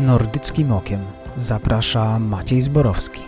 [0.00, 1.00] Nordyckim Okiem
[1.36, 3.22] zaprasza Maciej Zborowski.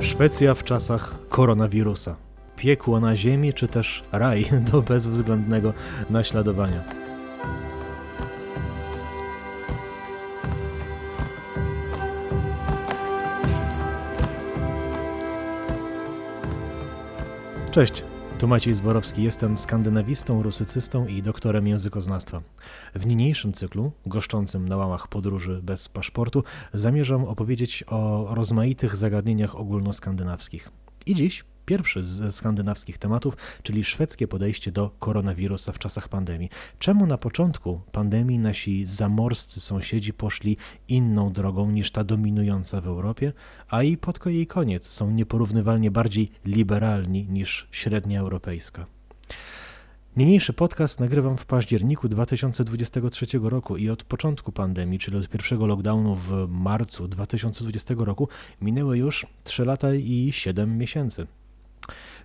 [0.00, 2.16] Szwecja w czasach koronawirusa.
[2.56, 5.72] Piekło na ziemi, czy też raj do bezwzględnego
[6.10, 6.84] naśladowania.
[17.70, 18.04] Cześć,
[18.38, 22.42] tu Maciej Zborowski, jestem skandynawistą, rusycystą i doktorem językoznawstwa.
[22.94, 30.70] W niniejszym cyklu, goszczącym na łamach podróży bez paszportu, zamierzam opowiedzieć o rozmaitych zagadnieniach ogólnoskandynawskich.
[31.06, 36.50] I dziś Pierwszy z skandynawskich tematów, czyli szwedzkie podejście do koronawirusa w czasach pandemii.
[36.78, 40.56] Czemu na początku pandemii nasi zamorscy sąsiedzi poszli
[40.88, 43.32] inną drogą niż ta dominująca w Europie,
[43.68, 48.86] a i pod jej koniec są nieporównywalnie bardziej liberalni niż średnia europejska?
[50.16, 56.14] Niniejszy podcast nagrywam w październiku 2023 roku i od początku pandemii, czyli od pierwszego lockdownu
[56.14, 58.28] w marcu 2020 roku,
[58.60, 61.26] minęły już 3 lata i 7 miesięcy.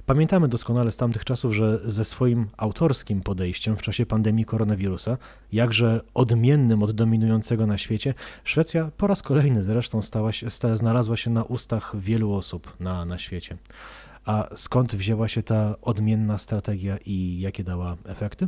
[0.06, 5.18] Pamiętamy doskonale z tamtych czasów, że ze swoim autorskim podejściem w czasie pandemii koronawirusa,
[5.52, 11.18] jakże odmiennym od dominującego na świecie, Szwecja po raz kolejny zresztą stała się, sta, znalazła
[11.18, 13.58] się na ustach wielu osób na, na świecie.
[14.26, 18.48] A skąd wzięła się ta odmienna strategia i jakie dała efekty?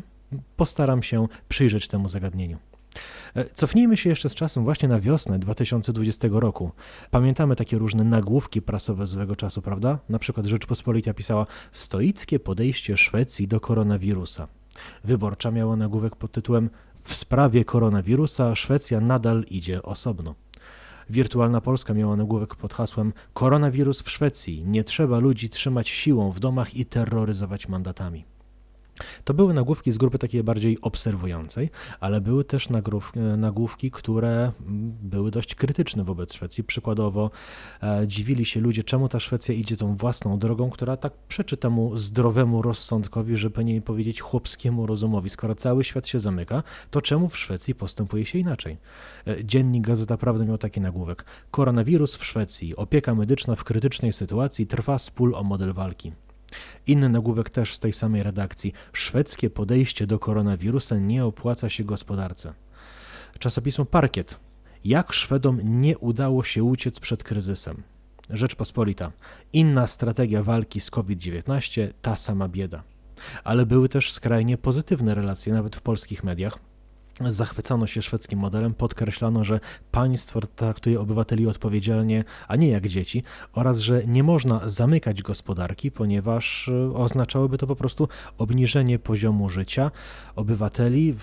[0.56, 2.58] Postaram się przyjrzeć temu zagadnieniu.
[3.36, 6.72] E, cofnijmy się jeszcze z czasem właśnie na wiosnę 2020 roku.
[7.12, 10.00] Pamiętamy takie różne nagłówki prasowe złego czasu, prawda?
[10.10, 14.48] Na przykład Rzeczpospolita pisała stoickie podejście Szwecji do koronawirusa.
[15.04, 20.36] Wyborcza miała nagłówek pod tytułem W sprawie koronawirusa Szwecja nadal idzie osobno.
[21.10, 24.64] Wirtualna Polska miała nagłówek pod hasłem Koronawirus w Szwecji.
[24.66, 28.33] Nie trzeba ludzi trzymać siłą w domach i terroryzować mandatami.
[29.24, 31.70] To były nagłówki z grupy takiej bardziej obserwującej,
[32.00, 32.70] ale były też
[33.38, 36.64] nagłówki, które mm, były dość krytyczne wobec Szwecji.
[36.64, 37.32] Przykładowo
[37.84, 41.96] e, dziwili się ludzie, czemu ta Szwecja idzie tą własną drogą, która tak przeczy temu
[41.96, 45.30] zdrowemu rozsądkowi, żeby nie powiedzieć chłopskiemu rozumowi.
[45.30, 48.78] Skoro cały świat się zamyka, to czemu w Szwecji postępuje się inaczej?
[49.28, 51.26] E, dziennik Gazeta Prawda miał taki nagłówek.
[51.52, 52.76] Koronawirus w Szwecji.
[52.76, 56.12] Opieka medyczna w krytycznej sytuacji trwa spól o model walki.
[56.88, 58.74] Inny nagłówek też z tej samej redakcji.
[58.94, 62.54] Szwedzkie podejście do koronawirusa nie opłaca się gospodarce.
[63.40, 64.40] Czasopismo Parkiet.
[64.86, 67.84] Jak Szwedom nie udało się uciec przed kryzysem?
[68.30, 69.12] Rzeczpospolita.
[69.54, 72.84] Inna strategia walki z COVID-19, ta sama bieda.
[73.44, 76.60] Ale były też skrajnie pozytywne relacje, nawet w polskich mediach.
[77.22, 79.60] Zachwycano się szwedzkim modelem, podkreślano, że
[79.92, 86.70] państwo traktuje obywateli odpowiedzialnie, a nie jak dzieci, oraz że nie można zamykać gospodarki, ponieważ
[86.70, 88.08] e, oznaczałoby to po prostu
[88.38, 89.92] obniżenie poziomu życia
[90.36, 91.16] obywateli,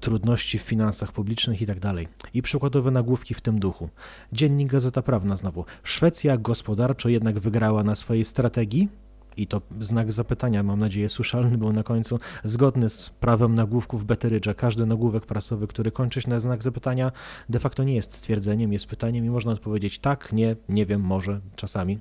[0.00, 1.80] trudności w finansach publicznych itd.
[1.80, 3.88] Tak I przykładowe nagłówki w tym duchu.
[4.32, 5.64] Dziennik Gazeta Prawna znowu.
[5.82, 8.88] Szwecja gospodarczo jednak wygrała na swojej strategii,
[9.36, 14.54] i to znak zapytania, mam nadzieję, słyszalny był na końcu, zgodny z prawem nagłówków Betterydge'a.
[14.54, 17.12] Każdy nagłówek prasowy, który kończy się na znak zapytania,
[17.48, 21.40] de facto nie jest stwierdzeniem, jest pytaniem i można odpowiedzieć tak, nie, nie wiem, może,
[21.56, 21.98] czasami.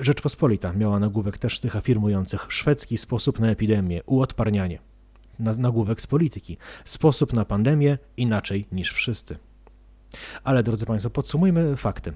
[0.00, 4.78] Rzeczpospolita miała nagłówek też z tych afirmujących szwedzki sposób na epidemię, uodparnianie.
[5.38, 6.56] Nagłówek z polityki.
[6.84, 9.38] Sposób na pandemię inaczej niż wszyscy.
[10.44, 12.12] Ale drodzy Państwo, podsumujmy fakty.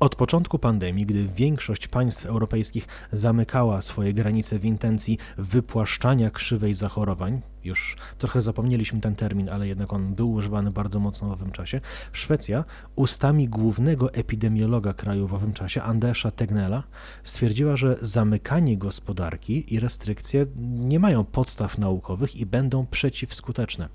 [0.00, 7.40] Od początku pandemii, gdy większość państw europejskich zamykała swoje granice w intencji wypłaszczania krzywej zachorowań,
[7.66, 11.80] już trochę zapomnieliśmy ten termin, ale jednak on był używany bardzo mocno w owym czasie,
[12.12, 12.64] Szwecja
[12.96, 16.82] ustami głównego epidemiologa kraju w owym czasie, Andersa Tegnella,
[17.22, 23.88] stwierdziła, że zamykanie gospodarki i restrykcje nie mają podstaw naukowych i będą przeciwskuteczne.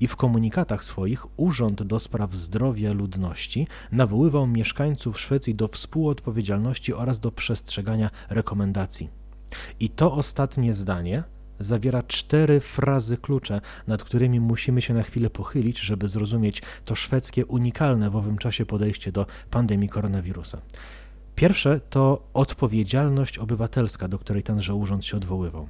[0.00, 7.20] I w komunikatach swoich Urząd do Spraw Zdrowia Ludności nawoływał mieszkańców Szwecji do współodpowiedzialności oraz
[7.20, 9.10] do przestrzegania rekomendacji.
[9.80, 11.24] I to ostatnie zdanie
[11.60, 17.46] zawiera cztery frazy klucze, nad którymi musimy się na chwilę pochylić, żeby zrozumieć to szwedzkie
[17.46, 20.60] unikalne w owym czasie podejście do pandemii koronawirusa.
[21.34, 25.68] Pierwsze to odpowiedzialność obywatelska, do której tenże urząd się odwoływał.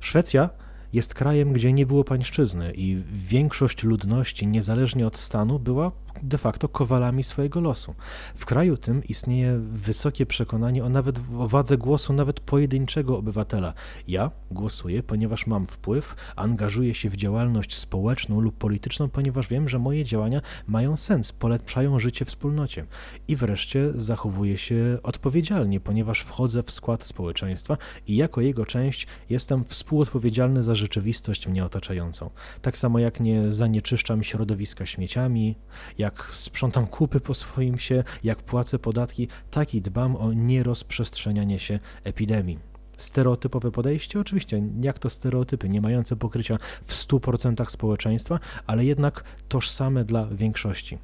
[0.00, 0.50] Szwecja
[0.92, 5.92] jest krajem, gdzie nie było pańszczyzny i większość ludności, niezależnie od stanu, była
[6.22, 7.94] de facto kowalami swojego losu.
[8.36, 13.74] W kraju tym istnieje wysokie przekonanie o nawet o wadze głosu nawet pojedynczego obywatela.
[14.08, 19.78] Ja głosuję, ponieważ mam wpływ, angażuję się w działalność społeczną lub polityczną, ponieważ wiem, że
[19.78, 22.86] moje działania mają sens, polepszają życie wspólnocie.
[23.28, 27.76] I wreszcie zachowuję się odpowiedzialnie, ponieważ wchodzę w skład społeczeństwa
[28.06, 32.30] i jako jego część jestem współodpowiedzialny za rzeczywistość mnie otaczającą.
[32.62, 35.56] Tak samo jak nie zanieczyszczam środowiska śmieciami,
[36.02, 41.78] jak sprzątam kupy po swoim się, jak płacę podatki, tak i dbam o nierozprzestrzenianie się
[42.04, 42.58] epidemii.
[42.96, 44.20] Stereotypowe podejście?
[44.20, 50.98] Oczywiście, jak to stereotypy, nie mające pokrycia w 100% społeczeństwa, ale jednak tożsame dla większości.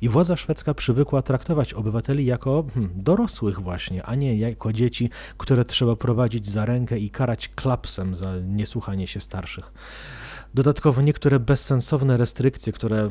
[0.00, 5.64] I władza szwedzka przywykła traktować obywateli jako hmm, dorosłych właśnie, a nie jako dzieci, które
[5.64, 9.72] trzeba prowadzić za rękę i karać klapsem za niesłuchanie się starszych.
[10.54, 13.08] Dodatkowo niektóre bezsensowne restrykcje, które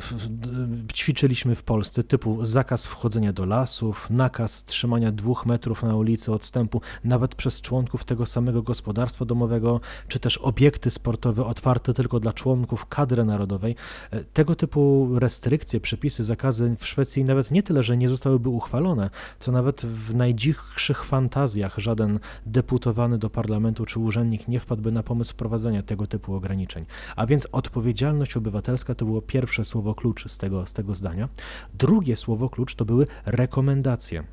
[0.94, 6.81] ćwiczyliśmy w Polsce, typu zakaz wchodzenia do lasów, nakaz trzymania dwóch metrów na ulicy odstępu,
[7.04, 12.86] nawet przez członków tego samego gospodarstwa domowego, czy też obiekty sportowe otwarte tylko dla członków
[12.86, 13.75] kadry narodowej.
[14.12, 19.10] E, tego typu restrykcje, przepisy, zakazy w Szwecji nawet nie tyle, że nie zostałyby uchwalone,
[19.39, 25.31] co nawet w najdzichszych fantazjach żaden deputowany do parlamentu czy urzędnik nie wpadłby na pomysł
[25.31, 26.86] wprowadzenia tego typu ograniczeń.
[27.16, 31.29] A więc odpowiedzialność obywatelska to było pierwsze słowo klucz z tego, z tego zdania.
[31.74, 34.24] Drugie słowo klucz to były rekomendacje.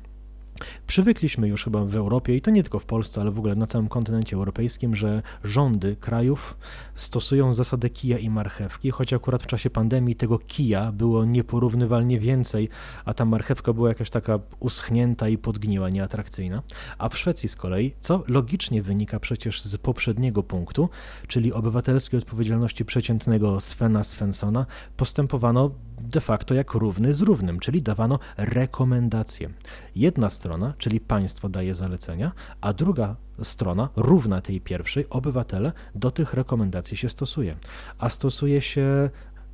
[0.87, 3.67] Przywykliśmy już chyba w Europie, i to nie tylko w Polsce, ale w ogóle na
[3.67, 6.57] całym kontynencie europejskim, że rządy krajów
[6.95, 12.69] stosują zasadę kija i marchewki, choć akurat w czasie pandemii tego kija było nieporównywalnie więcej,
[13.05, 16.63] a ta marchewka była jakaś taka uschnięta i podgniła, nieatrakcyjna.
[16.97, 20.89] A w Szwecji z kolei, co logicznie wynika przecież z poprzedniego punktu,
[21.27, 24.65] czyli obywatelskiej odpowiedzialności przeciętnego Svena Svensona,
[24.97, 29.49] postępowano de facto jak równy z równym, czyli dawano rekomendacje.
[29.95, 32.31] Jedna strona, czyli państwo daje zalecenia,
[32.61, 37.55] a druga strona, równa tej pierwszej, obywatele do tych rekomendacji się stosuje.
[37.97, 39.09] A stosuje się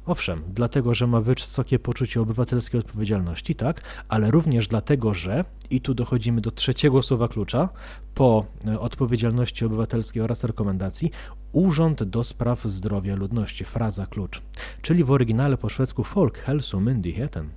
[0.05, 5.93] Owszem, dlatego, że ma wysokie poczucie obywatelskiej odpowiedzialności, tak, ale również dlatego, że, i tu
[5.93, 7.69] dochodzimy do trzeciego słowa klucza,
[8.15, 11.11] po e, odpowiedzialności obywatelskiej oraz rekomendacji,
[11.51, 14.41] Urząd do Spraw Zdrowia Ludności, fraza klucz,
[14.81, 17.49] czyli w oryginale po szwedzku Folkhälsomyndigheten.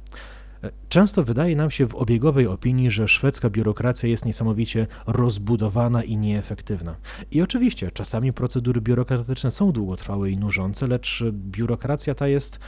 [0.89, 6.97] Często wydaje nam się w obiegowej opinii, że szwedzka biurokracja jest niesamowicie rozbudowana i nieefektywna.
[7.31, 12.59] I oczywiście czasami procedury biurokratyczne są długotrwałe i nużące, lecz biurokracja ta jest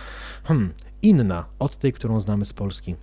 [0.45, 0.73] hmm,
[1.03, 2.97] inna od tej, którą znamy z Polski.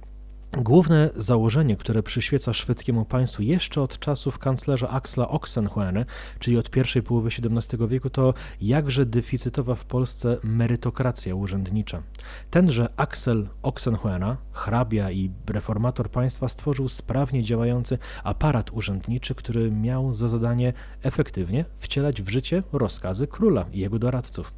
[0.58, 6.06] Główne założenie, które przyświeca szwedzkiemu państwu jeszcze od czasów kanclerza Axla Oxenhoerne,
[6.40, 12.04] czyli od pierwszej połowy XVII wieku, to jakże deficytowa w Polsce merytokracja urzędnicza.
[12.52, 20.28] Tenże Axel Oxenhoerna, hrabia i reformator państwa, stworzył sprawnie działający aparat urzędniczy, który miał za
[20.28, 20.74] zadanie
[21.04, 24.54] efektywnie wcielać w życie rozkazy króla i jego doradców.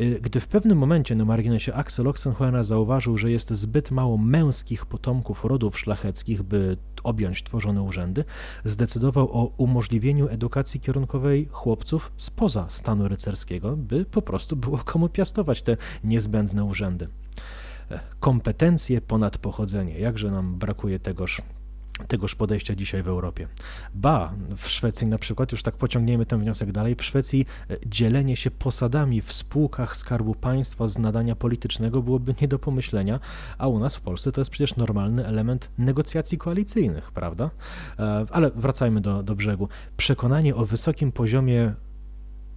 [0.00, 4.86] Y, gdy w pewnym momencie na marginesie Axel Oxenhoerna zauważył, że jest zbyt mało męskich
[4.86, 8.24] potomków rodów szlacheckich, by objąć tworzone urzędy,
[8.64, 15.62] zdecydował o umożliwieniu edukacji kierunkowej chłopców spoza stanu rycerskiego, by po prostu było komu piastować
[15.62, 17.08] te niezbędne urzędy.
[17.90, 19.98] E, kompetencje ponad pochodzenie.
[19.98, 21.42] Jakże nam brakuje tegoż
[22.08, 23.48] tegoż podejścia dzisiaj w Europie.
[23.94, 28.36] Ba, w Szwecji na przykład, już tak pociągniemy ten wniosek dalej, w Szwecji e, dzielenie
[28.36, 33.20] się posadami w spółkach Skarbu Państwa z nadania politycznego byłoby nie do pomyślenia,
[33.58, 37.50] a u nas w Polsce to jest przecież normalny element negocjacji koalicyjnych, prawda?
[37.98, 39.68] E, ale wracajmy do, do brzegu.
[39.96, 41.74] Przekonanie o wysokim poziomie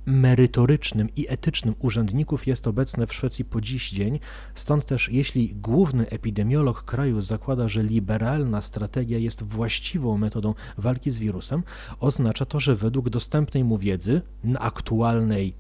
[0.08, 4.20] merytorycznym i etycznym urzędników jest obecne w Szwecji po dziś dzień,
[4.56, 11.20] stąd też jeśli główny epidemiolog kraju zakłada, że liberalna strategia jest właściwą metodą walki z
[11.20, 11.64] wirusem,
[12.00, 14.22] oznacza to, że według dostępnej mu wiedzy,
[14.60, 15.54] aktualnej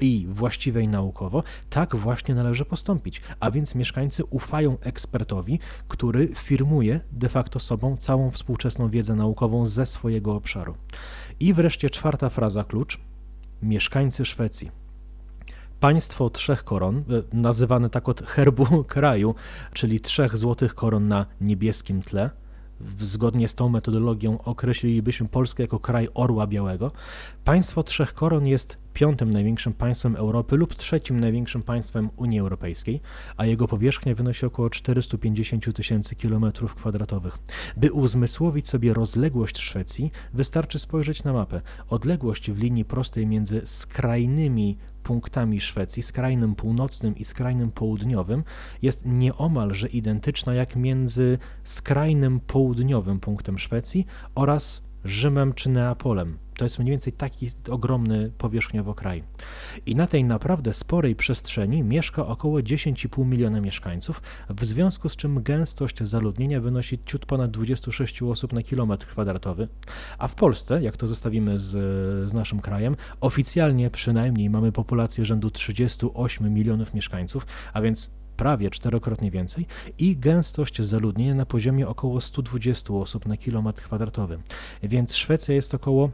[0.00, 3.22] i właściwej naukowo, tak właśnie należy postąpić.
[3.40, 9.86] A więc mieszkańcy ufają ekspertowi, który firmuje de facto sobą całą współczesną wiedzę naukową ze
[9.86, 10.74] swojego obszaru.
[11.40, 12.98] I wreszcie czwarta fraza klucz
[13.62, 14.70] mieszkańcy Szwecji.
[15.80, 17.02] Państwo trzech koron, e,
[17.36, 19.34] nazywane tak od herbu kraju,
[19.72, 22.30] czyli trzech złotych koron na niebieskim tle,
[23.00, 26.92] zgodnie z tą metodologią określilibyśmy Polskę jako kraj orła białego.
[27.44, 33.00] Państwo Trzech Koron jest piątym największym państwem Europy lub trzecim największym państwem Unii Europejskiej,
[33.36, 37.38] a jego powierzchnia wynosi około 450 tysięcy kilometrów kwadratowych.
[37.76, 41.60] By uzmysłowić sobie rozległość Szwecji, wystarczy spojrzeć na mapę.
[41.88, 48.44] Odległość w linii prostej między skrajnymi punktami Szwecji, skrajnym północnym i skrajnym południowym,
[48.82, 56.38] jest nieomalże identyczna jak między skrajnym południowym punktem Szwecji oraz Rzymem czy Neapolem.
[56.60, 59.22] To jest mniej więcej taki ogromny powierzchniowo kraj.
[59.86, 65.42] I na tej naprawdę sporej przestrzeni mieszka około 10,5 miliona mieszkańców, w związku z czym
[65.42, 69.68] gęstość zaludnienia wynosi ciut ponad 26 osób na kilometr kwadratowy.
[70.18, 71.68] A w Polsce, jak to zestawimy z,
[72.30, 79.30] z naszym krajem, oficjalnie przynajmniej mamy populację rzędu 38 milionów mieszkańców, a więc prawie czterokrotnie
[79.30, 79.66] więcej
[79.98, 84.38] i gęstość zaludnienia na poziomie około 120 osób na kilometr kwadratowy.
[84.82, 86.10] Więc Szwecja jest około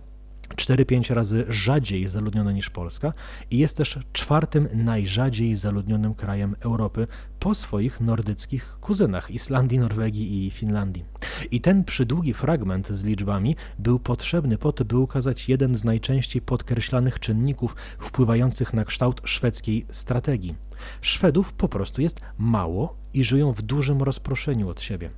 [0.55, 3.13] 4-5 razy rzadziej zaludniona niż Polska
[3.51, 7.07] i jest też czwartym najrzadziej zaludnionym krajem Europy
[7.41, 11.05] po swoich nordyckich kuzynach Islandii, Norwegii i Finlandii.
[11.51, 16.43] I ten przydługi fragment z liczbami był potrzebny po to, by ukazać jeden z najczęściej
[16.43, 20.55] podkreślanych czynników wpływających na kształt szwedzkiej strategii.
[21.01, 25.11] Szwedów po prostu jest mało i żyją w dużym rozproszeniu od siebie.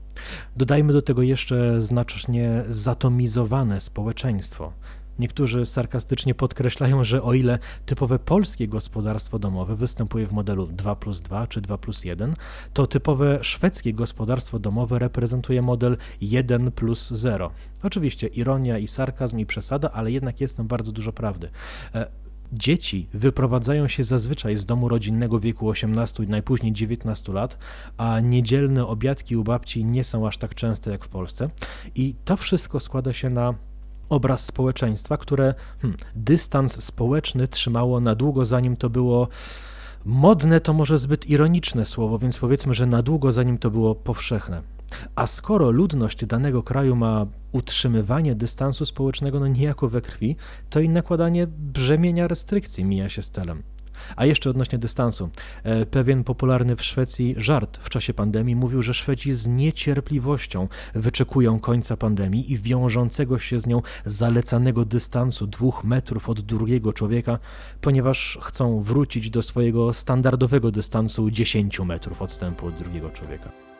[0.56, 4.73] Dodajmy do tego jeszcze znacznie zatomizowane społeczeństwo.
[5.19, 11.21] Niektórzy sarkastycznie podkreślają, że o ile typowe polskie gospodarstwo domowe występuje w modelu 2 plus
[11.21, 12.35] 2 czy 2 plus 1,
[12.73, 17.51] to typowe szwedzkie gospodarstwo domowe reprezentuje model 1 plus 0.
[17.83, 21.51] Oczywiście ironia i sarkazm i przesada, ale jednak jest tam bardzo dużo prawdy.
[21.95, 22.11] E,
[22.53, 27.59] dzieci wyprowadzają się zazwyczaj z domu rodzinnego wieku 18 i najpóźniej 19 lat,
[27.97, 31.51] a niedzielne obiadki u babci nie są aż tak częste jak w Polsce.
[31.95, 33.55] I to wszystko składa się na
[34.09, 39.29] obraz społeczeństwa, które hmm, dystans społeczny trzymało na długo, zanim to było
[40.05, 44.62] modne, to może zbyt ironiczne słowo, więc powiedzmy, że na długo, zanim to było powszechne.
[45.17, 50.37] A skoro ludność danego kraju ma utrzymywanie dystansu społecznego no niejako we krwi,
[50.71, 53.62] to i nakładanie brzemienia restrykcji mija się z celem.
[54.17, 55.31] A jeszcze odnośnie dystansu.
[55.62, 61.61] E, pewien popularny w Szwecji żart w czasie pandemii mówił, że Szwedzi z niecierpliwością wyczekują
[61.61, 67.38] końca pandemii i wiążącego się z nią zalecanego dystansu dwóch metrów od drugiego człowieka,
[67.81, 73.77] ponieważ chcą wrócić do swojego standardowego dystansu 10 metrów odstępu od drugiego człowieka.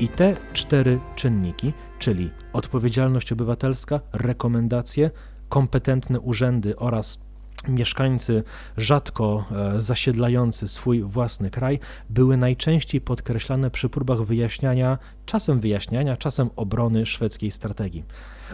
[0.00, 5.10] I te cztery czynniki, czyli odpowiedzialność obywatelska, rekomendacje,
[5.48, 7.20] kompetentne urzędy oraz
[7.68, 8.42] mieszkańcy
[8.76, 16.50] rzadko e, zasiedlający swój własny kraj, były najczęściej podkreślane przy próbach wyjaśniania, czasem wyjaśniania, czasem
[16.56, 18.04] obrony szwedzkiej strategii.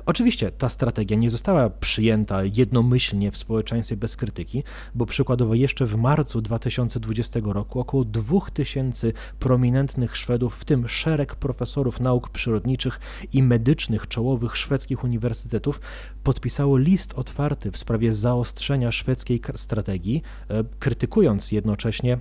[0.06, 4.62] Oczywiście ta strategia nie została przyjęta jednomyślnie w społeczeństwie bez krytyki,
[4.94, 12.00] bo przykładowo jeszcze w marcu 2020 roku około 2000 prominentnych Szwedów, w tym szereg profesorów
[12.00, 13.00] nauk przyrodniczych
[13.32, 15.80] i medycznych czołowych szwedzkich uniwersytetów,
[16.22, 22.18] podpisało list otwarty w sprawie zaostrzenia szwedzkiej strategii, e, krytykując jednocześnie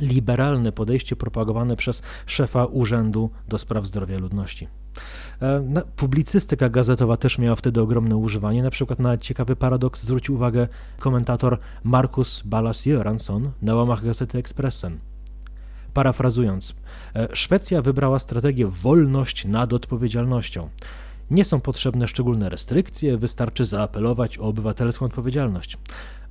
[0.00, 4.68] liberalne podejście propagowane przez szefa Urzędu do Spraw Zdrowia Ludności.
[5.42, 8.62] E, publicystyka gazetowa też miała wtedy ogromne używanie.
[8.62, 10.68] Na przykład na ciekawy paradoks zwrócił uwagę
[10.98, 14.98] komentator Markus Ballas Göransson na łamach gazety Expressen.
[15.94, 16.74] Parafrazując,
[17.14, 20.68] e, Szwecja wybrała strategię wolność nad odpowiedzialnością.
[21.30, 25.78] Nie są potrzebne szczególne restrykcje, wystarczy zaapelować o obywatelską odpowiedzialność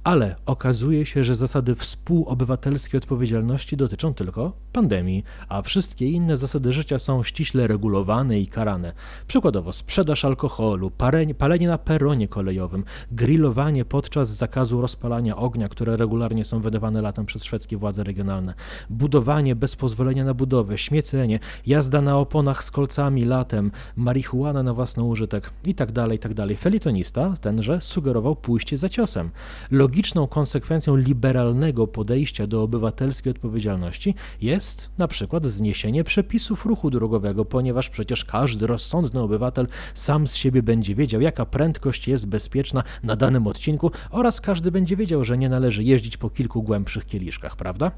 [0.07, 6.99] ale okazuje się, że zasady współobywatelskiej odpowiedzialności dotyczą tylko pandemii, a wszystkie inne zasady życia
[6.99, 8.93] są ściśle regulowane i karane.
[9.27, 10.91] Przykładowo sprzedaż alkoholu,
[11.37, 17.43] palenie na peronie kolejowym, grillowanie podczas zakazu rozpalania ognia, które regularnie są wydawane latem przez
[17.43, 18.53] szwedzkie władze regionalne,
[18.89, 25.03] budowanie bez pozwolenia na budowę, śmiecenie, jazda na oponach z kolcami latem, marihuana na własny
[25.03, 26.47] użytek itd., tak itd.
[26.47, 29.29] Tak Felitonista tenże sugerował pójście za ciosem.
[29.71, 37.45] Logicznie logiczną konsekwencją liberalnego podejścia do obywatelskiej odpowiedzialności jest na przykład zniesienie przepisów ruchu drogowego,
[37.45, 43.15] ponieważ przecież każdy rozsądny obywatel sam z siebie będzie wiedział, jaka prędkość jest bezpieczna na
[43.15, 47.91] danym odcinku oraz każdy będzie wiedział, że nie należy jeździć po kilku głębszych kieliszkach, prawda?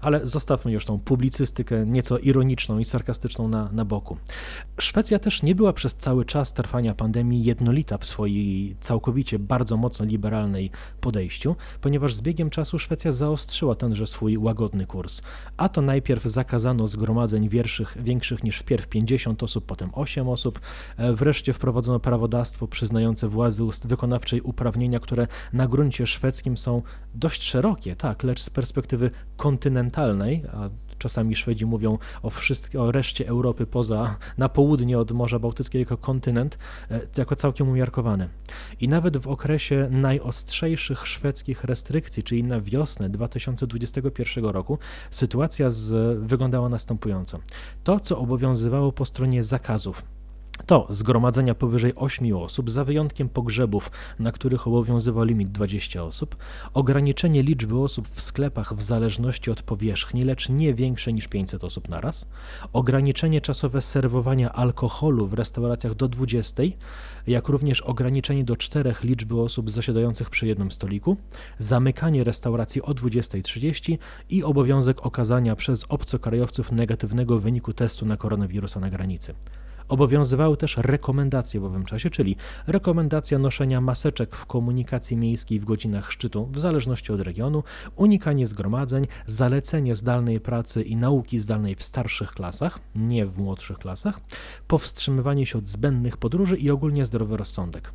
[0.00, 4.16] Ale zostawmy już tą publicystykę nieco ironiczną i sarkastyczną na, na boku.
[4.80, 10.04] Szwecja też nie była przez cały czas trwania pandemii jednolita w swojej całkowicie bardzo mocno
[10.04, 15.22] liberalnej podejściu, ponieważ z biegiem czasu Szwecja zaostrzyła tenże swój łagodny kurs.
[15.56, 20.60] A to najpierw zakazano zgromadzeń wierszych, większych niż wpierw 50 osób, potem 8 osób.
[20.96, 26.82] E, wreszcie wprowadzono prawodawstwo przyznające władzy wykonawczej uprawnienia, które na gruncie szwedzkim są
[27.14, 29.10] dość szerokie, tak, lecz z perspektywy
[29.66, 30.68] kontynentalnej, a
[30.98, 35.96] czasami Szwedzi mówią o, wszystkie, o reszcie Europy poza, na południe od Morza Bałtyckiego jako
[35.96, 36.58] kontynent,
[36.90, 38.28] e, jako całkiem umiarkowane.
[38.80, 44.78] I nawet w okresie najostrzejszych szwedzkich restrykcji, czyli na wiosnę 2021 roku,
[45.10, 47.38] sytuacja z, wyglądała następująco.
[47.84, 50.02] To, co obowiązywało po stronie zakazów,
[50.66, 56.36] to zgromadzenia powyżej 8 osób, za wyjątkiem pogrzebów, na których obowiązywał limit 20 osób,
[56.74, 61.88] ograniczenie liczby osób w sklepach w zależności od powierzchni, lecz nie większe niż 500 osób
[61.88, 62.26] naraz,
[62.72, 66.62] ograniczenie czasowe serwowania alkoholu w restauracjach do 20,
[67.26, 71.16] jak również ograniczenie do 4 liczby osób zasiadających przy jednym stoliku,
[71.58, 73.98] zamykanie restauracji o 20.30
[74.30, 79.34] i obowiązek okazania przez obcokrajowców negatywnego wyniku testu na koronawirusa na granicy.
[79.88, 86.12] Obowiązywały też rekomendacje w owym czasie, czyli rekomendacja noszenia maseczek w komunikacji miejskiej w godzinach
[86.12, 87.62] szczytu w zależności od regionu,
[87.96, 94.20] unikanie zgromadzeń, zalecenie zdalnej pracy i nauki zdalnej w starszych klasach, nie w młodszych klasach,
[94.68, 97.92] powstrzymywanie się od zbędnych podróży i ogólnie zdrowy rozsądek.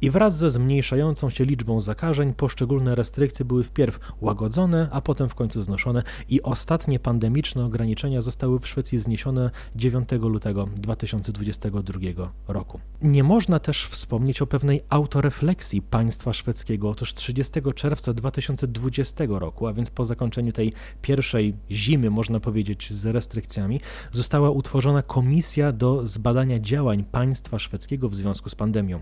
[0.00, 5.34] I wraz ze zmniejszającą się liczbą zakażeń poszczególne restrykcje były wpierw łagodzone, a potem w
[5.34, 12.80] końcu znoszone i ostatnie pandemiczne ograniczenia zostały w Szwecji zniesione 9 lutego 2022 roku.
[13.02, 16.90] Nie można też wspomnieć o pewnej autorefleksji państwa szwedzkiego.
[16.90, 23.06] Otóż 30 czerwca 2020 roku, a więc po zakończeniu tej pierwszej zimy, można powiedzieć, z
[23.06, 23.80] restrykcjami,
[24.12, 29.00] została utworzona komisja do zbadania działań państwa szwedzkiego w związku z pandemią.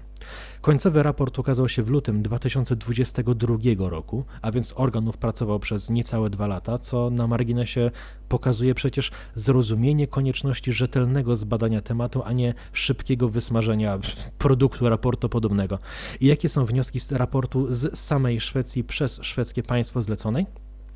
[0.86, 6.46] Końcowy raport ukazał się w lutym 2022 roku, a więc organów pracował przez niecałe dwa
[6.46, 7.90] lata, co na marginesie
[8.28, 13.98] pokazuje przecież zrozumienie konieczności rzetelnego zbadania tematu, a nie szybkiego wysmażenia
[14.38, 15.78] produktu raportu podobnego.
[16.20, 20.46] I jakie są wnioski z raportu z samej Szwecji przez szwedzkie państwo zleconej?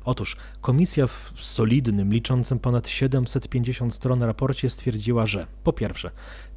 [0.05, 6.11] Otóż komisja w solidnym, liczącym ponad 750 stron raporcie stwierdziła, że po pierwsze,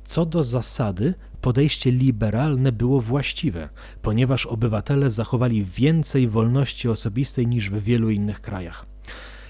[0.05, 3.69] co do zasady, podejście liberalne było właściwe,
[4.03, 8.94] ponieważ obywatele zachowali więcej wolności osobistej niż w wielu innych krajach.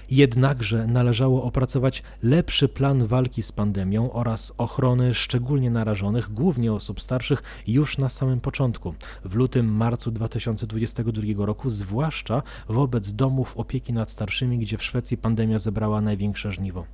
[0.09, 7.43] Jednakże należało opracować lepszy plan walki z pandemią oraz ochrony szczególnie narażonych, głównie osób starszych,
[7.67, 8.93] już na samym początku,
[9.25, 16.01] w lutym-marcu 2022 roku, zwłaszcza wobec domów opieki nad starszymi, gdzie w Szwecji pandemia zebrała
[16.01, 16.85] największe żniwo.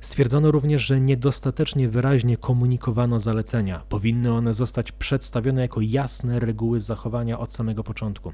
[0.00, 3.82] Stwierdzono również, że niedostatecznie wyraźnie komunikowano zalecenia.
[3.88, 8.32] Powinny one zostać przedstawione jako jasne reguły zachowania od samego początku.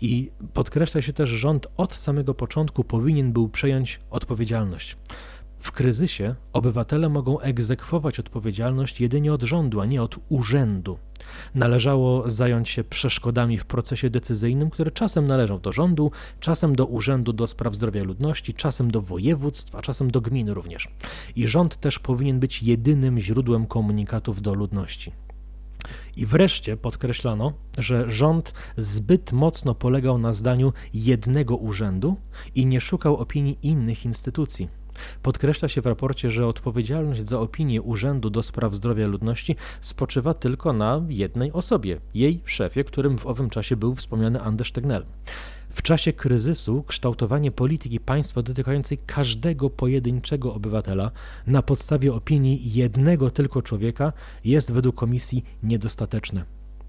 [0.00, 4.96] I podkreśla się też, rząd od samego początku powinien był przejąć odpowiedzialność.
[5.66, 10.98] W kryzysie obywatele mogą egzekwować odpowiedzialność jedynie od rządu, a nie od urzędu.
[11.54, 17.32] Należało zająć się przeszkodami w procesie decyzyjnym, które czasem należą do rządu, czasem do Urzędu
[17.32, 20.88] do Spraw Zdrowia Ludności, czasem do województw, a czasem do gmin również.
[21.36, 25.12] I rząd też powinien być jedynym źródłem komunikatów do ludności.
[26.16, 32.16] I wreszcie podkreślano, że rząd zbyt mocno polegał na zdaniu jednego urzędu
[32.54, 34.85] i nie szukał opinii innych instytucji.
[35.22, 40.72] Podkreśla się w raporcie, że odpowiedzialność za opinię Urzędu do Spraw Zdrowia Ludności spoczywa tylko
[40.72, 45.06] na jednej osobie, jej szefie, którym w owym czasie był wspomniany Anders Tegnell.
[45.70, 51.10] W czasie kryzysu kształtowanie polityki państwa dotykającej każdego pojedynczego obywatela
[51.46, 54.12] na podstawie opinii jednego tylko człowieka
[54.44, 56.44] jest według komisji niedostateczne.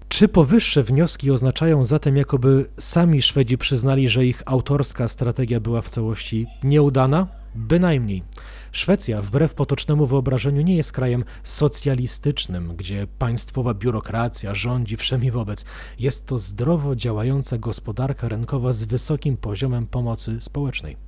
[0.08, 5.88] Czy powyższe wnioski oznaczają zatem, jakoby sami Szwedzi przyznali, że ich autorska strategia była w
[5.88, 7.26] całości nieudana?
[7.54, 8.22] Bynajmniej.
[8.72, 15.64] Szwecja, wbrew potocznemu wyobrażeniu, nie jest krajem socjalistycznym, gdzie państwowa biurokracja rządzi wszemi wobec.
[15.98, 21.07] Jest to zdrowo działająca gospodarka rynkowa z wysokim poziomem pomocy społecznej.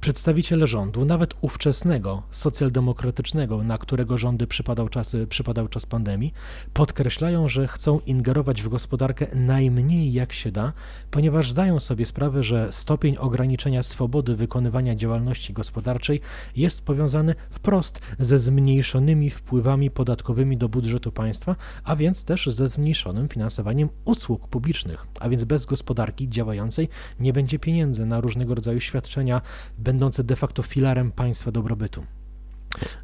[0.00, 6.32] Przedstawiciele rządu, nawet ówczesnego, socjaldemokratycznego, na którego rządy przypadał, czasy, przypadał czas pandemii,
[6.72, 10.72] podkreślają, że chcą ingerować w gospodarkę najmniej jak się da,
[11.10, 16.20] ponieważ zdają sobie sprawę, że stopień ograniczenia swobody wykonywania działalności gospodarczej
[16.56, 23.28] jest powiązany wprost ze zmniejszonymi wpływami podatkowymi do budżetu państwa, a więc też ze zmniejszonym
[23.28, 25.06] finansowaniem usług publicznych.
[25.20, 26.88] A więc bez gospodarki działającej
[27.20, 29.40] nie będzie pieniędzy na różnego rodzaju świadczenia,
[29.90, 32.19] będące de facto filarem państwa dobrobytu.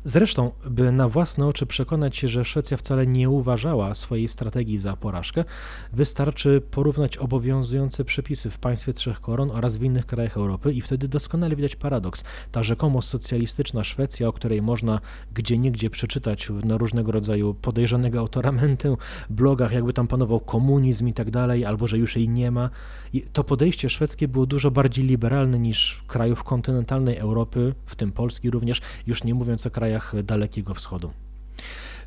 [0.04, 4.96] Zresztą, by na własne oczy przekonać się, że Szwecja wcale nie uważała swojej strategii za
[4.96, 5.44] porażkę,
[5.92, 11.08] wystarczy porównać obowiązujące przepisy w państwie Trzech Koron oraz w innych krajach Europy i wtedy
[11.08, 12.24] doskonale widać paradoks.
[12.52, 15.00] Ta rzekomo socjalistyczna Szwecja, o której można
[15.34, 18.98] gdzie niegdzie przeczytać na różnego rodzaju podejrzanego autoramentu,
[19.30, 22.70] blogach, jakby tam panował komunizm i tak dalej, albo że już jej nie ma.
[23.12, 28.50] I to podejście szwedzkie było dużo bardziej liberalne niż krajów kontynentalnej Europy, w tym Polski
[28.50, 31.12] również, już nie mówiąc mówiąc o krajach Dalekiego Wschodu.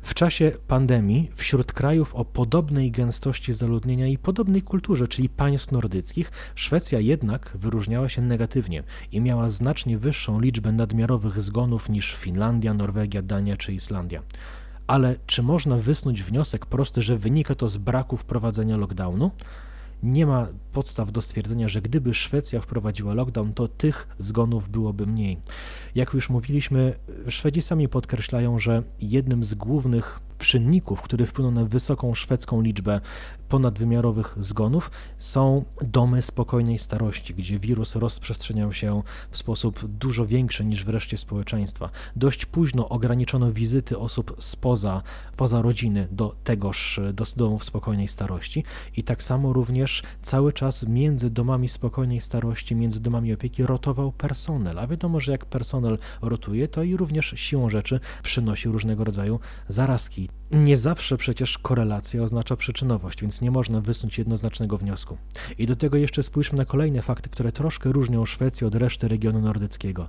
[0.02, 6.30] W czasie pandemii wśród krajów o podobnej gęstości zaludnienia i podobnej kulturze, czyli państw nordyckich,
[6.54, 8.82] Szwecja jednak wyróżniała się negatywnie
[9.12, 14.22] i miała znacznie wyższą liczbę nadmiarowych zgonów niż Finlandia, Norwegia, Dania czy Islandia.
[14.86, 19.30] Ale czy można wysnuć wniosek prosty, że wynika to z braku wprowadzenia lockdownu?
[20.02, 25.38] Nie ma podstaw do stwierdzenia, że gdyby Szwecja wprowadziła lockdown, to tych zgonów byłoby mniej.
[25.94, 26.94] Jak już mówiliśmy,
[27.28, 33.00] Szwedzi sami podkreślają, że jednym z głównych czynników, które wpłyną na wysoką szwedzką liczbę
[33.48, 40.84] ponadwymiarowych zgonów, są domy spokojnej starości, gdzie wirus rozprzestrzeniał się w sposób dużo większy niż
[40.84, 41.90] w reszcie społeczeństwa.
[42.16, 45.02] Dość późno ograniczono wizyty osób spoza
[45.36, 48.64] poza rodziny do tegoż, do domów spokojnej starości
[48.96, 49.89] i tak samo również
[50.22, 55.44] cały czas między domami spokojnej starości, między domami opieki rotował personel, a wiadomo, że jak
[55.44, 60.28] personel rotuje, to i również siłą rzeczy przynosi różnego rodzaju zarazki.
[60.50, 65.16] Nie zawsze przecież korelacja oznacza przyczynowość, więc nie można wysnuć jednoznacznego wniosku.
[65.58, 69.40] I do tego jeszcze spójrzmy na kolejne fakty, które troszkę różnią Szwecję od reszty regionu
[69.40, 70.08] nordyckiego.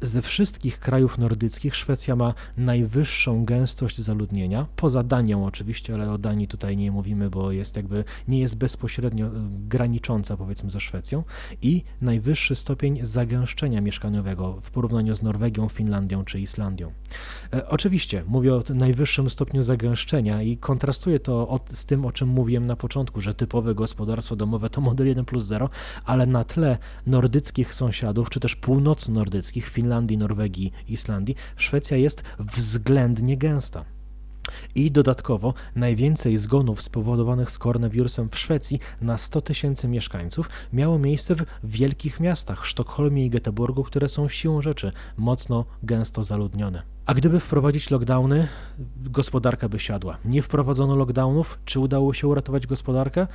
[0.00, 6.48] Ze wszystkich krajów nordyckich Szwecja ma najwyższą gęstość zaludnienia, poza Danią oczywiście, ale o Danii
[6.48, 9.30] tutaj nie mówimy, bo jest jakby nie jest bezpośrednio e,
[9.68, 11.24] granicząca powiedzmy ze Szwecją
[11.62, 16.92] i najwyższy stopień zagęszczenia mieszkaniowego w porównaniu z Norwegią, Finlandią czy Islandią.
[17.52, 22.28] E, oczywiście mówię o najwyższym stopniu zagęszczenia i kontrastuję to od, z tym, o czym
[22.28, 25.68] mówiłem na początku, że typowe gospodarstwo domowe to model 1 plus 0,
[26.04, 33.93] ale na tle nordyckich sąsiadów, czy też północno-nordyckich, Finlandii, Norwegii, Islandii, Szwecja jest względnie gęsta.
[34.74, 41.34] I dodatkowo najwięcej zgonów spowodowanych z koronawirusem w Szwecji na 100 tysięcy mieszkańców miało miejsce
[41.34, 46.93] w wielkich miastach Sztokholmie i Göteborgu, które są siłą rzeczy mocno gęsto zaludnione.
[47.06, 48.48] A gdyby wprowadzić lockdowny,
[48.96, 50.18] gospodarka by siadła.
[50.24, 51.58] Nie wprowadzono lockdownów.
[51.64, 53.26] Czy udało się uratować gospodarkę?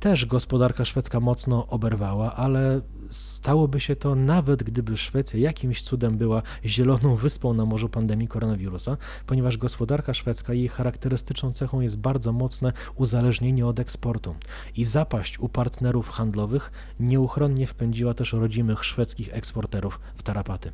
[0.00, 6.42] Też gospodarka szwedzka mocno oberwała, ale stałoby się to nawet gdyby Szwecja jakimś cudem była
[6.64, 12.72] zieloną wyspą na morzu pandemii koronawirusa, ponieważ gospodarka szwedzka jej charakterystyczną cechą jest bardzo mocne
[12.94, 14.34] uzależnienie od eksportu.
[14.76, 20.72] I zapaść u partnerów handlowych nieuchronnie wpędziła też rodzimych szwedzkich eksporterów w tarapaty.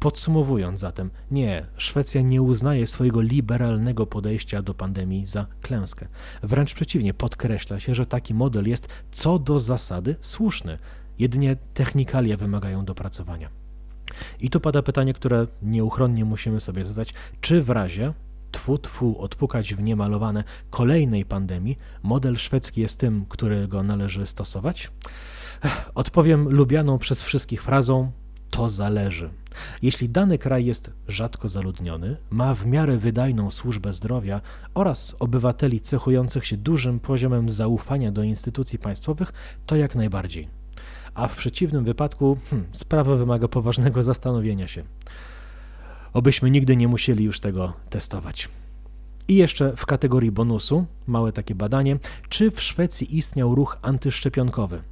[0.00, 6.08] Podsumowując zatem, nie, Szwecja nie uznaje swojego liberalnego podejścia do pandemii za klęskę.
[6.42, 10.78] Wręcz przeciwnie, podkreśla się, że taki model jest co do zasady słuszny,
[11.18, 13.48] jedynie technikalia wymagają dopracowania.
[14.40, 18.12] I tu pada pytanie, które nieuchronnie musimy sobie zadać, czy w razie
[18.52, 24.90] tfu tfu odpukać w niemalowane kolejnej pandemii, model szwedzki jest tym, którego należy stosować?
[25.94, 28.10] Odpowiem lubianą przez wszystkich frazą
[28.50, 29.30] to zależy.
[29.82, 34.40] Jeśli dany kraj jest rzadko zaludniony, ma w miarę wydajną służbę zdrowia
[34.74, 39.32] oraz obywateli cechujących się dużym poziomem zaufania do instytucji państwowych,
[39.66, 40.48] to jak najbardziej.
[41.14, 44.82] A w przeciwnym wypadku hmm, sprawa wymaga poważnego zastanowienia się.
[46.12, 48.48] Obyśmy nigdy nie musieli już tego testować.
[49.28, 54.82] I jeszcze w kategorii bonusu, małe takie badanie, czy w Szwecji istniał ruch antyszczepionkowy?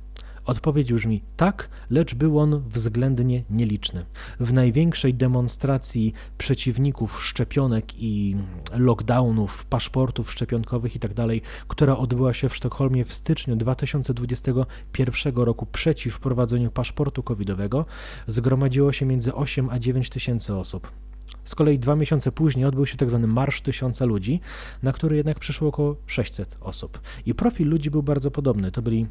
[0.46, 4.06] Odpowiedź brzmi tak, lecz był on względnie nieliczny.
[4.40, 8.36] W największej demonstracji przeciwników szczepionek i
[8.72, 11.28] lockdownów, paszportów szczepionkowych itd., tak
[11.68, 17.86] która odbyła się w Sztokholmie w styczniu 2021 roku przeciw wprowadzeniu paszportu covidowego,
[18.26, 20.92] zgromadziło się między 8 a 9 tysięcy osób.
[21.44, 23.18] Z kolei dwa miesiące później odbył się tzw.
[23.22, 24.40] Tak Marsz Tysiąca Ludzi,
[24.82, 27.00] na który jednak przyszło około 600 osób.
[27.26, 28.72] I profil ludzi był bardzo podobny.
[28.72, 29.06] To byli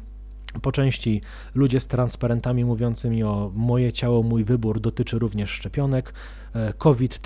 [0.62, 1.20] po części
[1.54, 6.14] ludzie z transparentami mówiącymi o moje ciało, mój wybór dotyczy również szczepionek,
[6.54, 7.18] e, COVID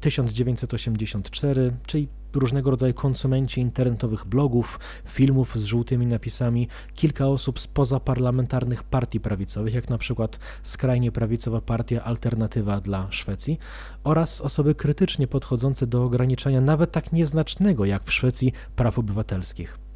[0.00, 8.82] 1984, czyli różnego rodzaju konsumenci internetowych blogów, filmów z żółtymi napisami, kilka osób z pozaparlamentarnych
[8.82, 13.58] partii prawicowych, jak na przykład skrajnie prawicowa partia Alternatywa dla Szwecji,
[14.04, 19.89] oraz osoby krytycznie podchodzące do ograniczania nawet tak nieznacznego jak w Szwecji praw obywatelskich.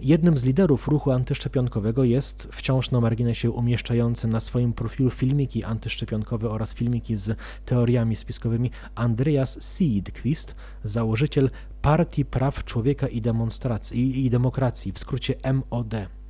[0.00, 6.50] Jednym z liderów ruchu antyszczepionkowego jest wciąż na marginesie umieszczający na swoim profilu filmiki antyszczepionkowe
[6.50, 11.50] oraz filmiki z teoriami spiskowymi Andreas Seedquist, założyciel
[11.82, 16.23] Partii Praw Człowieka i, Demonstracji, i Demokracji, w skrócie MOD.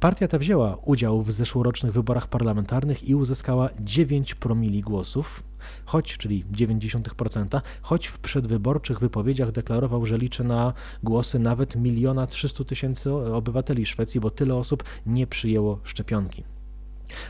[0.00, 5.42] Partia ta wzięła udział w zeszłorocznych wyborach parlamentarnych i uzyskała 9 promili głosów,
[5.84, 12.64] choć, czyli 0,9%, choć w przedwyborczych wypowiedziach deklarował, że liczy na głosy nawet miliona 300
[12.64, 16.44] tysięcy obywateli Szwecji, bo tyle osób nie przyjęło szczepionki.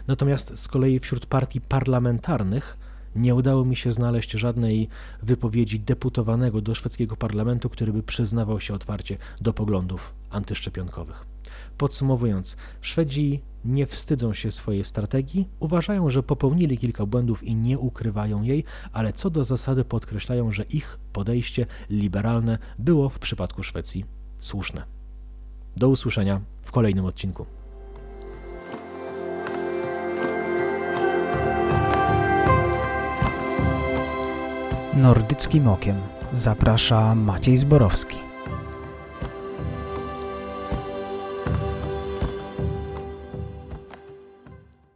[0.06, 2.78] Natomiast z kolei wśród partii parlamentarnych
[3.16, 4.88] nie udało mi się znaleźć żadnej
[5.22, 11.37] wypowiedzi deputowanego do szwedzkiego parlamentu, który by przyznawał się otwarcie do poglądów antyszczepionkowych.
[11.78, 18.42] Podsumowując, Szwedzi nie wstydzą się swojej strategii, uważają, że popełnili kilka błędów i nie ukrywają
[18.42, 24.04] jej, ale co do zasady podkreślają, że ich podejście liberalne było w przypadku Szwecji
[24.38, 24.84] słuszne.
[25.76, 27.46] Do usłyszenia w kolejnym odcinku.
[34.96, 35.96] Nordyckim Okiem
[36.32, 38.27] zaprasza Maciej Zborowski.